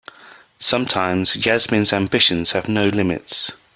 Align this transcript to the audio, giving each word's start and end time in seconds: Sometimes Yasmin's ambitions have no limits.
Sometimes 0.57 1.35
Yasmin's 1.35 1.93
ambitions 1.93 2.53
have 2.53 2.67
no 2.67 2.85
limits. 2.85 3.51